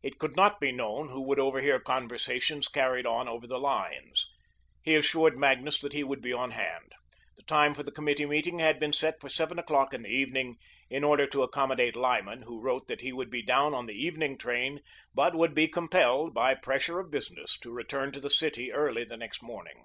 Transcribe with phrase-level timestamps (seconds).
[0.00, 4.28] It could not be known who would overhear conversations carried on over the lines.
[4.80, 6.92] He assured Magnus that he would be on hand.
[7.36, 10.54] The time for the Committee meeting had been set for seven o'clock in the evening,
[10.88, 14.38] in order to accommodate Lyman, who wrote that he would be down on the evening
[14.38, 14.82] train,
[15.12, 19.16] but would be compelled, by pressure of business, to return to the city early the
[19.16, 19.82] next morning.